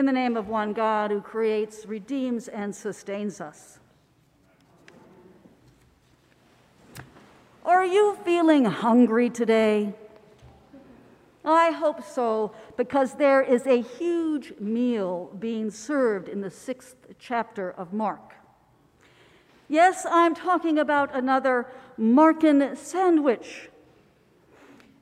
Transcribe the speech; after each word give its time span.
in 0.00 0.06
the 0.06 0.12
name 0.12 0.34
of 0.34 0.48
one 0.48 0.72
God 0.72 1.10
who 1.10 1.20
creates, 1.20 1.84
redeems, 1.84 2.48
and 2.48 2.74
sustains 2.74 3.38
us. 3.38 3.78
Are 7.66 7.84
you 7.84 8.16
feeling 8.24 8.64
hungry 8.64 9.28
today? 9.28 9.92
I 11.44 11.72
hope 11.72 12.02
so, 12.02 12.54
because 12.78 13.16
there 13.16 13.42
is 13.42 13.66
a 13.66 13.82
huge 13.82 14.54
meal 14.58 15.36
being 15.38 15.70
served 15.70 16.30
in 16.30 16.40
the 16.40 16.50
sixth 16.50 16.96
chapter 17.18 17.70
of 17.70 17.92
Mark. 17.92 18.36
Yes, 19.68 20.06
I'm 20.10 20.34
talking 20.34 20.78
about 20.78 21.14
another 21.14 21.66
Markan 21.98 22.74
sandwich. 22.74 23.68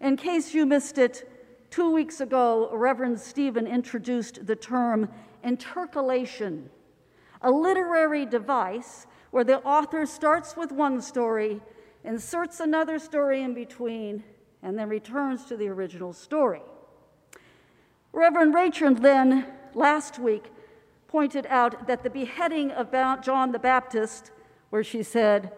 In 0.00 0.16
case 0.16 0.54
you 0.54 0.66
missed 0.66 0.98
it, 0.98 1.37
two 1.70 1.92
weeks 1.92 2.20
ago, 2.20 2.70
Reverend 2.72 3.18
Stephen 3.18 3.66
introduced 3.66 4.46
the 4.46 4.56
term 4.56 5.08
intercalation, 5.44 6.70
a 7.42 7.50
literary 7.50 8.26
device 8.26 9.06
where 9.30 9.44
the 9.44 9.62
author 9.62 10.06
starts 10.06 10.56
with 10.56 10.72
one 10.72 11.00
story, 11.00 11.60
inserts 12.04 12.60
another 12.60 12.98
story 12.98 13.42
in 13.42 13.54
between, 13.54 14.24
and 14.62 14.78
then 14.78 14.88
returns 14.88 15.44
to 15.44 15.56
the 15.56 15.68
original 15.68 16.12
story. 16.12 16.62
Reverend 18.12 18.54
Rachel 18.54 18.94
then, 18.94 19.46
last 19.74 20.18
week, 20.18 20.46
pointed 21.06 21.46
out 21.46 21.86
that 21.86 22.02
the 22.02 22.10
beheading 22.10 22.70
of 22.70 22.90
John 23.22 23.52
the 23.52 23.58
Baptist, 23.58 24.30
where 24.70 24.84
she 24.84 25.02
said, 25.02 25.52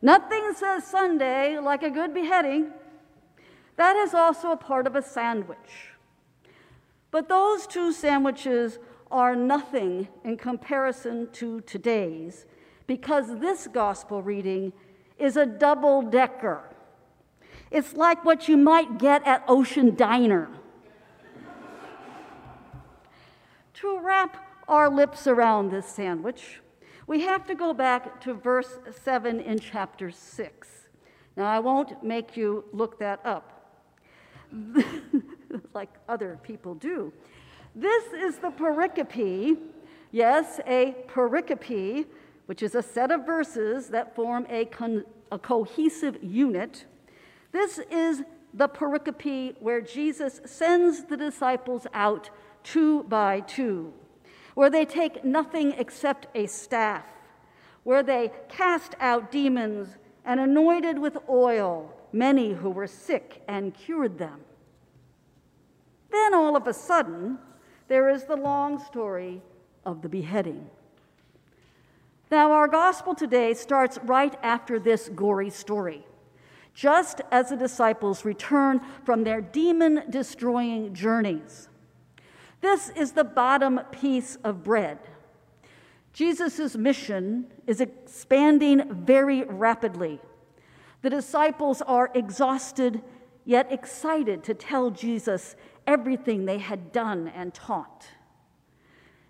Nothing 0.00 0.52
says 0.54 0.84
Sunday 0.84 1.58
like 1.58 1.82
a 1.82 1.90
good 1.90 2.14
beheading, 2.14 2.72
that 3.78 3.96
is 3.96 4.12
also 4.12 4.50
a 4.50 4.56
part 4.56 4.86
of 4.86 4.94
a 4.94 5.02
sandwich. 5.02 5.92
But 7.10 7.28
those 7.28 7.66
two 7.66 7.92
sandwiches 7.92 8.78
are 9.10 9.34
nothing 9.34 10.08
in 10.24 10.36
comparison 10.36 11.28
to 11.32 11.62
today's 11.62 12.44
because 12.86 13.38
this 13.38 13.66
gospel 13.66 14.22
reading 14.22 14.72
is 15.18 15.36
a 15.36 15.46
double 15.46 16.02
decker. 16.02 16.62
It's 17.70 17.94
like 17.94 18.24
what 18.24 18.48
you 18.48 18.56
might 18.56 18.98
get 18.98 19.26
at 19.26 19.44
Ocean 19.48 19.94
Diner. 19.94 20.48
to 23.74 23.98
wrap 24.00 24.36
our 24.66 24.90
lips 24.90 25.26
around 25.26 25.70
this 25.70 25.86
sandwich, 25.86 26.60
we 27.06 27.20
have 27.20 27.46
to 27.46 27.54
go 27.54 27.72
back 27.72 28.20
to 28.22 28.34
verse 28.34 28.80
7 29.02 29.40
in 29.40 29.58
chapter 29.60 30.10
6. 30.10 30.68
Now, 31.36 31.46
I 31.46 31.60
won't 31.60 32.02
make 32.02 32.36
you 32.36 32.64
look 32.72 32.98
that 32.98 33.20
up, 33.24 33.57
like 35.74 35.90
other 36.08 36.38
people 36.42 36.74
do. 36.74 37.12
This 37.74 38.12
is 38.12 38.38
the 38.38 38.50
pericope, 38.50 39.58
yes, 40.10 40.60
a 40.66 40.96
pericope, 41.08 42.06
which 42.46 42.62
is 42.62 42.74
a 42.74 42.82
set 42.82 43.10
of 43.10 43.26
verses 43.26 43.88
that 43.88 44.14
form 44.16 44.46
a, 44.48 44.64
con- 44.64 45.04
a 45.30 45.38
cohesive 45.38 46.18
unit 46.22 46.86
this 47.52 47.78
is 47.90 48.22
the 48.52 48.68
pericope 48.68 49.56
where 49.60 49.80
Jesus 49.80 50.40
sends 50.44 51.04
the 51.04 51.16
disciples 51.16 51.86
out 51.94 52.30
two 52.62 53.04
by 53.04 53.40
two, 53.40 53.92
where 54.54 54.70
they 54.70 54.84
take 54.84 55.24
nothing 55.24 55.72
except 55.72 56.26
a 56.34 56.46
staff, 56.46 57.06
where 57.84 58.02
they 58.02 58.30
cast 58.48 58.94
out 59.00 59.30
demons 59.30 59.96
and 60.24 60.40
anointed 60.40 60.98
with 60.98 61.16
oil 61.28 61.94
many 62.12 62.52
who 62.52 62.70
were 62.70 62.86
sick 62.86 63.42
and 63.48 63.74
cured 63.74 64.18
them. 64.18 64.40
Then 66.10 66.34
all 66.34 66.56
of 66.56 66.66
a 66.66 66.74
sudden, 66.74 67.38
there 67.88 68.08
is 68.08 68.24
the 68.24 68.36
long 68.36 68.82
story 68.84 69.42
of 69.84 70.02
the 70.02 70.08
beheading. 70.08 70.68
Now, 72.30 72.52
our 72.52 72.68
gospel 72.68 73.14
today 73.14 73.54
starts 73.54 73.98
right 74.04 74.36
after 74.42 74.78
this 74.78 75.08
gory 75.08 75.50
story 75.50 76.04
just 76.78 77.20
as 77.32 77.48
the 77.48 77.56
disciples 77.56 78.24
return 78.24 78.80
from 79.02 79.24
their 79.24 79.40
demon 79.40 80.00
destroying 80.10 80.94
journeys. 80.94 81.68
This 82.60 82.90
is 82.90 83.10
the 83.10 83.24
bottom 83.24 83.80
piece 83.90 84.36
of 84.44 84.62
bread. 84.62 85.00
Jesus' 86.12 86.76
mission 86.76 87.48
is 87.66 87.80
expanding 87.80 89.04
very 89.04 89.42
rapidly. 89.42 90.20
The 91.02 91.10
disciples 91.10 91.82
are 91.82 92.10
exhausted, 92.14 93.02
yet 93.44 93.72
excited 93.72 94.42
to 94.44 94.54
tell 94.54 94.90
Jesus 94.90 95.56
everything 95.86 96.44
they 96.44 96.58
had 96.58 96.92
done 96.92 97.28
and 97.28 97.54
taught. 97.54 98.08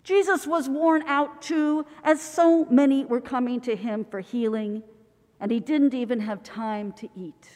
Jesus 0.02 0.46
was 0.46 0.68
worn 0.68 1.02
out 1.02 1.42
too, 1.42 1.84
as 2.02 2.20
so 2.20 2.64
many 2.66 3.04
were 3.04 3.20
coming 3.20 3.60
to 3.60 3.76
him 3.76 4.06
for 4.10 4.20
healing 4.20 4.82
and 5.40 5.50
he 5.50 5.60
didn't 5.60 5.94
even 5.94 6.20
have 6.20 6.42
time 6.42 6.92
to 6.92 7.08
eat. 7.16 7.48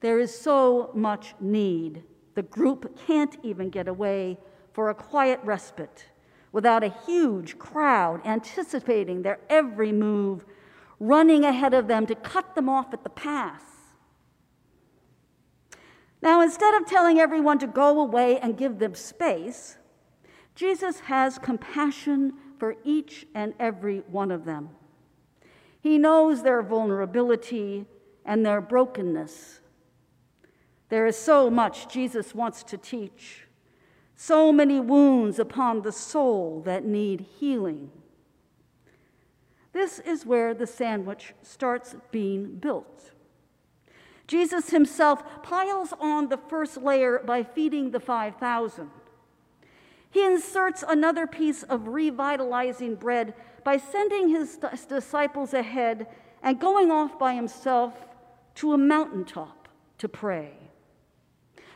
There 0.00 0.18
is 0.18 0.36
so 0.36 0.90
much 0.94 1.34
need. 1.40 2.02
The 2.34 2.42
group 2.42 2.98
can't 3.06 3.36
even 3.42 3.70
get 3.70 3.88
away 3.88 4.38
for 4.72 4.90
a 4.90 4.94
quiet 4.94 5.40
respite 5.44 6.06
without 6.52 6.82
a 6.82 6.94
huge 7.06 7.58
crowd 7.58 8.24
anticipating 8.24 9.22
their 9.22 9.40
every 9.50 9.92
move, 9.92 10.44
running 11.00 11.44
ahead 11.44 11.74
of 11.74 11.86
them 11.86 12.06
to 12.06 12.14
cut 12.14 12.54
them 12.54 12.68
off 12.68 12.92
at 12.92 13.04
the 13.04 13.10
pass. 13.10 13.62
Now, 16.20 16.40
instead 16.40 16.74
of 16.74 16.86
telling 16.86 17.18
everyone 17.18 17.58
to 17.60 17.66
go 17.66 18.00
away 18.00 18.38
and 18.40 18.56
give 18.56 18.78
them 18.78 18.94
space, 18.94 19.76
Jesus 20.54 21.00
has 21.00 21.38
compassion 21.38 22.34
for 22.58 22.74
each 22.82 23.26
and 23.34 23.54
every 23.60 23.98
one 24.10 24.32
of 24.32 24.44
them. 24.44 24.70
He 25.80 25.98
knows 25.98 26.42
their 26.42 26.62
vulnerability 26.62 27.86
and 28.24 28.44
their 28.44 28.60
brokenness. 28.60 29.60
There 30.88 31.06
is 31.06 31.16
so 31.16 31.48
much 31.50 31.88
Jesus 31.88 32.34
wants 32.34 32.64
to 32.64 32.76
teach, 32.76 33.46
so 34.16 34.50
many 34.50 34.80
wounds 34.80 35.38
upon 35.38 35.82
the 35.82 35.92
soul 35.92 36.62
that 36.64 36.84
need 36.84 37.26
healing. 37.38 37.92
This 39.78 40.00
is 40.00 40.26
where 40.26 40.54
the 40.54 40.66
sandwich 40.66 41.34
starts 41.40 41.94
being 42.10 42.56
built. 42.56 43.12
Jesus 44.26 44.70
himself 44.70 45.22
piles 45.44 45.94
on 46.00 46.30
the 46.30 46.36
first 46.36 46.78
layer 46.78 47.20
by 47.24 47.44
feeding 47.44 47.92
the 47.92 48.00
5,000. 48.00 48.90
He 50.10 50.24
inserts 50.24 50.82
another 50.82 51.28
piece 51.28 51.62
of 51.62 51.86
revitalizing 51.86 52.96
bread 52.96 53.34
by 53.62 53.76
sending 53.76 54.30
his 54.30 54.58
disciples 54.88 55.54
ahead 55.54 56.08
and 56.42 56.58
going 56.58 56.90
off 56.90 57.16
by 57.16 57.34
himself 57.34 57.94
to 58.56 58.72
a 58.72 58.78
mountaintop 58.78 59.68
to 59.98 60.08
pray. 60.08 60.54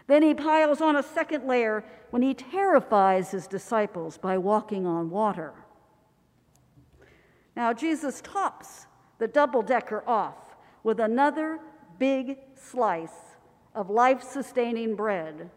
Then 0.09 0.25
he 0.25 0.35
piles 0.35 0.81
on 0.81 0.97
a 0.97 1.05
second 1.05 1.47
layer 1.47 1.85
when 2.11 2.23
he 2.23 2.35
terrifies 2.35 3.31
his 3.31 3.47
disciples 3.47 4.19
by 4.19 4.39
walking 4.39 4.87
on 4.87 5.09
water. 5.09 5.53
Now, 7.55 7.73
Jesus 7.73 8.21
tops 8.23 8.87
the 9.19 9.29
double 9.29 9.63
decker 9.63 10.03
off 10.07 10.57
with 10.83 11.01
another 11.01 11.59
big 11.99 12.39
slice 12.57 13.37
of 13.75 13.91
life 13.91 14.23
sustaining 14.23 14.95
bread 14.95 15.51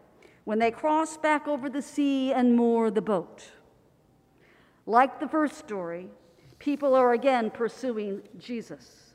when 0.43 0.59
they 0.59 0.71
cross 0.71 1.17
back 1.17 1.47
over 1.47 1.69
the 1.69 1.81
sea 1.81 2.31
and 2.31 2.55
moor 2.55 2.91
the 2.91 3.01
boat. 3.01 3.51
Like 4.85 5.19
the 5.19 5.27
first 5.27 5.57
story, 5.57 6.09
people 6.59 6.93
are 6.95 7.13
again 7.13 7.49
pursuing 7.49 8.21
Jesus. 8.37 9.13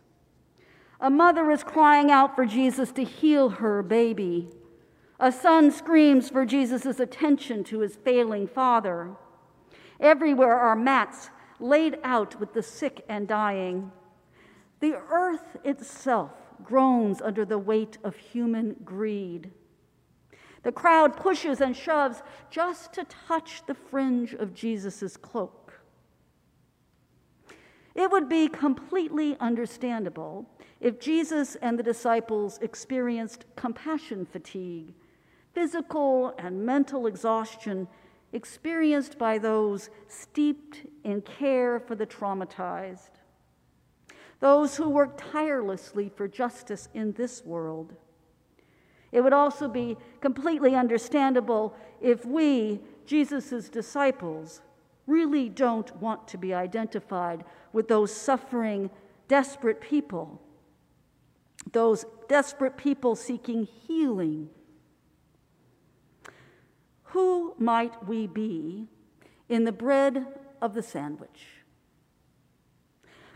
A 1.00 1.08
mother 1.08 1.50
is 1.50 1.62
crying 1.62 2.10
out 2.10 2.34
for 2.34 2.44
Jesus 2.44 2.92
to 2.92 3.04
heal 3.04 3.48
her 3.48 3.82
baby. 3.82 4.48
A 5.18 5.30
son 5.30 5.70
screams 5.70 6.28
for 6.28 6.44
Jesus' 6.44 6.98
attention 6.98 7.62
to 7.64 7.80
his 7.80 7.96
failing 7.96 8.46
father. 8.46 9.12
Everywhere 10.00 10.58
are 10.58 10.76
mats 10.76 11.30
laid 11.60 11.98
out 12.02 12.40
with 12.40 12.52
the 12.54 12.62
sick 12.62 13.04
and 13.08 13.28
dying. 13.28 13.92
The 14.80 14.94
earth 15.10 15.56
itself 15.64 16.32
groans 16.64 17.20
under 17.20 17.44
the 17.44 17.58
weight 17.58 17.98
of 18.02 18.16
human 18.16 18.76
greed. 18.84 19.50
The 20.62 20.72
crowd 20.72 21.16
pushes 21.16 21.60
and 21.60 21.76
shoves 21.76 22.22
just 22.50 22.92
to 22.94 23.04
touch 23.04 23.64
the 23.66 23.74
fringe 23.74 24.34
of 24.34 24.54
Jesus' 24.54 25.16
cloak. 25.16 25.80
It 27.94 28.10
would 28.10 28.28
be 28.28 28.48
completely 28.48 29.36
understandable 29.40 30.48
if 30.80 31.00
Jesus 31.00 31.56
and 31.56 31.78
the 31.78 31.82
disciples 31.82 32.58
experienced 32.62 33.44
compassion 33.56 34.24
fatigue, 34.24 34.94
physical 35.52 36.34
and 36.38 36.64
mental 36.64 37.06
exhaustion 37.06 37.88
experienced 38.32 39.18
by 39.18 39.38
those 39.38 39.90
steeped 40.08 40.86
in 41.04 41.20
care 41.22 41.80
for 41.80 41.94
the 41.94 42.06
traumatized, 42.06 43.10
those 44.40 44.76
who 44.76 44.88
work 44.88 45.20
tirelessly 45.32 46.10
for 46.14 46.28
justice 46.28 46.88
in 46.94 47.12
this 47.12 47.44
world 47.44 47.94
it 49.12 49.22
would 49.22 49.32
also 49.32 49.68
be 49.68 49.96
completely 50.20 50.74
understandable 50.74 51.74
if 52.00 52.24
we, 52.24 52.80
Jesus' 53.06 53.68
disciples 53.68 54.60
really 55.06 55.48
don't 55.48 55.94
want 55.96 56.28
to 56.28 56.38
be 56.38 56.54
identified 56.54 57.44
with 57.72 57.88
those 57.88 58.14
suffering, 58.14 58.90
desperate 59.26 59.80
people, 59.80 60.40
those 61.72 62.04
desperate 62.28 62.76
people 62.76 63.16
seeking 63.16 63.64
healing. 63.64 64.48
Who 67.12 67.54
might 67.58 68.06
we 68.06 68.26
be 68.26 68.86
in 69.48 69.64
the 69.64 69.72
bread 69.72 70.26
of 70.62 70.74
the 70.74 70.82
sandwich? 70.82 71.46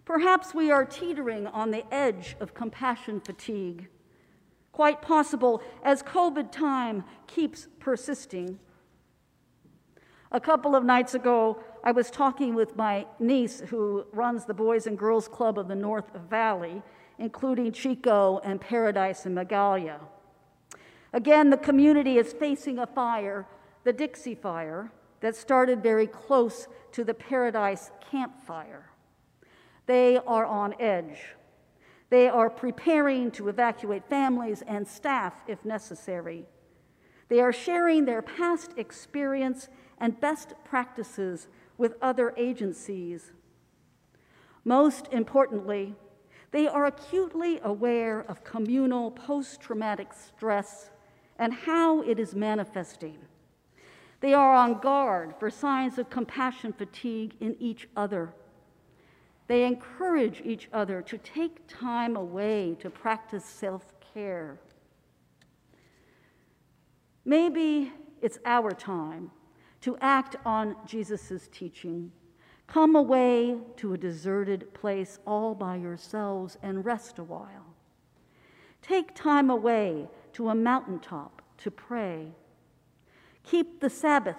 Perhaps 0.05 0.55
we 0.55 0.71
are 0.71 0.85
teetering 0.85 1.47
on 1.47 1.71
the 1.71 1.85
edge 1.93 2.37
of 2.39 2.55
compassion 2.55 3.21
fatigue. 3.21 3.89
Quite 4.71 5.03
possible 5.03 5.63
as 5.83 6.03
COVID 6.03 6.53
time 6.53 7.05
keeps 7.27 7.69
persisting. 7.81 8.59
A 10.31 10.41
couple 10.41 10.77
of 10.77 10.85
nights 10.85 11.15
ago, 11.15 11.63
I 11.83 11.93
was 11.93 12.11
talking 12.11 12.55
with 12.55 12.77
my 12.77 13.07
niece 13.19 13.61
who 13.61 14.05
runs 14.13 14.45
the 14.45 14.55
Boys 14.55 14.87
and 14.87 14.99
Girls 14.99 15.27
Club 15.27 15.59
of 15.59 15.69
the 15.69 15.75
North 15.75 16.11
Valley, 16.29 16.83
including 17.19 17.73
Chico 17.73 18.41
and 18.45 18.61
Paradise 18.61 19.27
and 19.27 19.37
Magalia. 19.37 20.01
Again, 21.13 21.51
the 21.51 21.57
community 21.57 22.19
is 22.19 22.33
facing 22.33 22.79
a 22.79 22.87
fire, 22.87 23.47
the 23.85 23.93
Dixie 23.93 24.35
Fire, 24.35 24.91
that 25.21 25.37
started 25.37 25.83
very 25.83 26.07
close 26.07 26.69
to 26.93 27.05
the 27.05 27.15
Paradise 27.15 27.91
Camp 28.11 28.43
Fire. 28.45 28.91
They 29.87 30.19
are 30.19 30.45
on 30.45 30.75
edge. 30.81 31.19
They 32.11 32.29
are 32.29 32.51
preparing 32.51 33.31
to 33.33 33.49
evacuate 33.49 34.09
families 34.09 34.63
and 34.67 34.87
staff 34.87 35.35
if 35.47 35.65
necessary. 35.65 36.45
They 37.29 37.41
are 37.41 37.53
sharing 37.53 38.05
their 38.05 38.23
past 38.23 38.73
experience 38.77 39.69
and 39.99 40.21
best 40.21 40.53
practices 40.65 41.49
with 41.79 41.95
other 42.03 42.35
agencies. 42.37 43.33
Most 44.65 45.09
importantly, 45.11 45.95
they 46.51 46.69
are 46.69 46.87
acutely 46.87 47.61
aware 47.63 48.21
of 48.21 48.45
communal 48.45 49.11
post 49.11 49.61
traumatic 49.61 50.13
stress 50.13 50.91
and 51.39 51.53
how 51.53 52.03
it 52.03 52.19
is 52.19 52.35
manifesting. 52.35 53.19
They 54.25 54.33
are 54.33 54.55
on 54.55 54.81
guard 54.81 55.35
for 55.39 55.51
signs 55.51 55.99
of 55.99 56.09
compassion 56.09 56.73
fatigue 56.73 57.35
in 57.41 57.57
each 57.61 57.89
other 57.95 58.33
they 59.47 59.65
encourage 59.67 60.41
each 60.45 60.69
other 60.73 61.03
to 61.03 61.19
take 61.19 61.67
time 61.69 62.17
away 62.17 62.77
to 62.81 62.89
practice 62.89 63.45
self 63.45 63.93
care. 64.15 64.59
Maybe 67.25 67.93
it's 68.23 68.39
our 68.45 68.73
time 68.73 69.31
to 69.83 69.99
act 70.01 70.37
on 70.45 70.77
Jesus' 70.87 71.49
teaching. 71.53 72.11
Come 72.67 72.97
away 72.97 73.59
to 73.77 73.93
a 73.93 73.99
deserted 73.99 74.73
place 74.73 75.19
all 75.27 75.55
by 75.55 75.77
yourselves 75.77 76.57
and 76.63 76.85
rest 76.85 77.19
a 77.19 77.25
while. 77.25 77.75
Take 78.81 79.15
time 79.15 79.51
away 79.51 80.09
to 80.33 80.49
a 80.49 80.55
mountaintop 80.55 81.43
to 81.59 81.71
pray. 81.71 82.29
Keep 83.45 83.81
the 83.81 83.91
Sabbath 83.91 84.37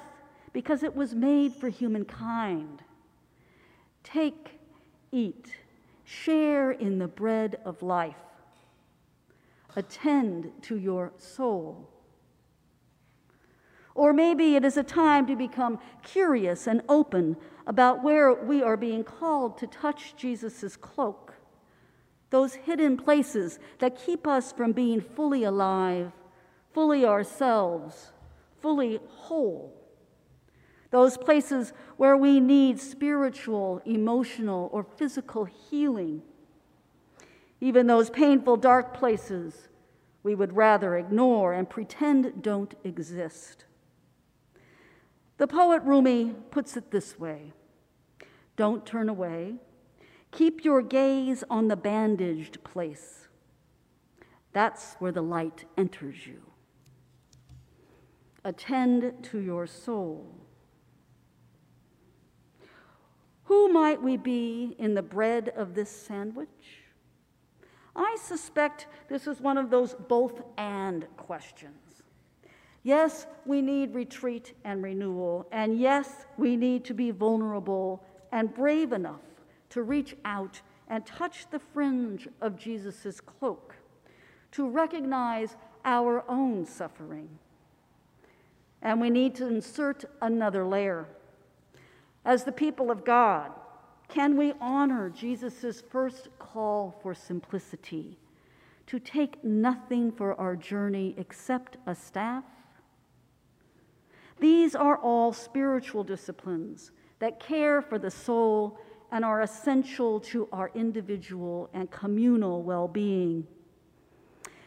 because 0.53 0.83
it 0.83 0.95
was 0.95 1.13
made 1.13 1.53
for 1.53 1.69
humankind. 1.69 2.81
Take 4.03 4.59
eat, 5.11 5.55
share 6.03 6.71
in 6.71 6.99
the 6.99 7.07
bread 7.07 7.59
of 7.65 7.81
life, 7.81 8.15
attend 9.75 10.51
to 10.63 10.77
your 10.77 11.13
soul. 11.17 11.89
Or 13.93 14.11
maybe 14.11 14.55
it 14.55 14.65
is 14.65 14.75
a 14.75 14.83
time 14.83 15.25
to 15.27 15.35
become 15.35 15.79
curious 16.03 16.67
and 16.67 16.81
open 16.89 17.37
about 17.65 18.03
where 18.03 18.33
we 18.33 18.61
are 18.61 18.77
being 18.77 19.03
called 19.03 19.57
to 19.59 19.67
touch 19.67 20.15
Jesus' 20.17 20.75
cloak, 20.75 21.33
those 22.29 22.55
hidden 22.55 22.97
places 22.97 23.57
that 23.79 23.97
keep 23.97 24.27
us 24.27 24.51
from 24.51 24.73
being 24.73 24.99
fully 24.99 25.43
alive, 25.43 26.11
fully 26.73 27.05
ourselves, 27.05 28.11
fully 28.65 28.99
whole 29.09 29.71
those 30.89 31.17
places 31.17 31.71
where 31.97 32.17
we 32.17 32.39
need 32.39 32.79
spiritual, 32.79 33.79
emotional, 33.85 34.69
or 34.71 34.83
physical 34.83 35.45
healing. 35.45 36.23
Even 37.61 37.85
those 37.85 38.09
painful, 38.09 38.57
dark 38.57 38.93
places 38.97 39.67
we 40.23 40.33
would 40.33 40.55
rather 40.55 40.97
ignore 40.97 41.53
and 41.53 41.69
pretend 41.69 42.41
don't 42.41 42.73
exist. 42.83 43.65
The 45.37 45.47
poet 45.47 45.83
Rumi 45.83 46.33
puts 46.49 46.75
it 46.75 46.89
this 46.89 47.19
way 47.19 47.51
Don't 48.55 48.83
turn 48.83 49.09
away. 49.09 49.55
Keep 50.31 50.65
your 50.65 50.81
gaze 50.81 51.43
on 51.51 51.67
the 51.67 51.75
bandaged 51.75 52.63
place. 52.63 53.27
That's 54.53 54.95
where 54.95 55.11
the 55.11 55.21
light 55.21 55.65
enters 55.77 56.25
you. 56.25 56.41
Attend 58.45 59.11
to 59.23 59.39
your 59.39 59.65
soul. 59.65 60.23
Who 63.45 63.73
might 63.73 64.01
we 64.01 64.17
be 64.17 64.75
in 64.77 64.93
the 64.93 65.01
bread 65.01 65.49
of 65.57 65.73
this 65.73 65.89
sandwich? 65.89 66.83
I 67.95 68.17
suspect 68.21 68.85
this 69.09 69.25
is 69.25 69.41
one 69.41 69.57
of 69.57 69.71
those 69.71 69.95
both 70.07 70.43
and 70.57 71.07
questions. 71.17 72.03
Yes, 72.83 73.25
we 73.47 73.63
need 73.63 73.95
retreat 73.95 74.53
and 74.63 74.83
renewal, 74.83 75.47
and 75.51 75.79
yes, 75.79 76.27
we 76.37 76.55
need 76.55 76.85
to 76.85 76.93
be 76.93 77.09
vulnerable 77.09 78.03
and 78.31 78.53
brave 78.53 78.93
enough 78.93 79.23
to 79.69 79.81
reach 79.81 80.15
out 80.23 80.61
and 80.87 81.03
touch 81.03 81.49
the 81.49 81.57
fringe 81.57 82.27
of 82.41 82.59
Jesus' 82.59 83.19
cloak, 83.21 83.75
to 84.51 84.69
recognize 84.69 85.55
our 85.83 86.23
own 86.29 86.63
suffering. 86.63 87.39
And 88.85 89.01
we 89.01 89.09
need 89.09 89.33
to 89.35 89.47
insert 89.47 90.05
another 90.21 90.63
layer 90.63 91.07
as 92.23 92.43
the 92.43 92.51
people 92.51 92.91
of 92.91 93.03
God, 93.03 93.51
can 94.07 94.37
we 94.37 94.53
honor 94.61 95.09
Jesus' 95.09 95.81
first 95.89 96.29
call 96.39 96.99
for 97.01 97.13
simplicity 97.13 98.17
to 98.85 98.99
take 98.99 99.43
nothing 99.43 100.11
for 100.11 100.39
our 100.39 100.55
journey 100.55 101.15
except 101.17 101.77
a 101.87 101.95
staff? 101.95 102.43
These 104.39 104.75
are 104.75 104.97
all 104.97 105.33
spiritual 105.33 106.03
disciplines 106.03 106.91
that 107.19 107.39
care 107.39 107.81
for 107.81 107.97
the 107.97 108.11
soul 108.11 108.79
and 109.11 109.25
are 109.25 109.41
essential 109.41 110.19
to 110.19 110.47
our 110.51 110.69
individual 110.75 111.69
and 111.73 111.89
communal 111.89 112.61
well 112.61 112.87
being. 112.87 113.47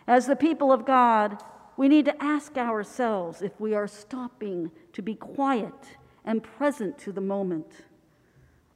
As 0.08 0.26
the 0.26 0.34
people 0.36 0.72
of 0.72 0.84
God, 0.84 1.40
we 1.78 1.86
need 1.86 2.04
to 2.04 2.22
ask 2.22 2.58
ourselves 2.58 3.40
if 3.40 3.52
we 3.60 3.72
are 3.72 3.86
stopping 3.86 4.68
to 4.92 5.00
be 5.00 5.14
quiet 5.14 5.96
and 6.24 6.42
present 6.42 6.98
to 6.98 7.12
the 7.12 7.20
moment? 7.20 7.70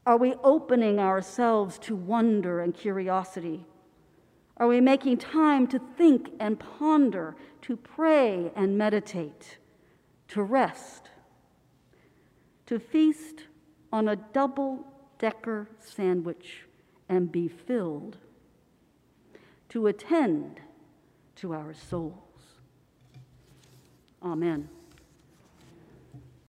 Are 0.06 0.16
we 0.16 0.34
opening 0.44 1.00
ourselves 1.00 1.80
to 1.80 1.96
wonder 1.96 2.60
and 2.60 2.72
curiosity? 2.72 3.66
Are 4.56 4.68
we 4.68 4.80
making 4.80 5.18
time 5.18 5.66
to 5.66 5.80
think 5.96 6.30
and 6.38 6.60
ponder, 6.60 7.34
to 7.62 7.76
pray 7.76 8.52
and 8.54 8.78
meditate, 8.78 9.58
to 10.28 10.44
rest, 10.44 11.10
to 12.66 12.78
feast 12.78 13.46
on 13.92 14.06
a 14.06 14.14
double 14.14 14.86
decker 15.18 15.68
sandwich 15.80 16.66
and 17.08 17.32
be 17.32 17.48
filled, 17.48 18.18
to 19.70 19.88
attend 19.88 20.60
to 21.34 21.52
our 21.52 21.74
souls? 21.74 22.31
Amen. 24.24 24.68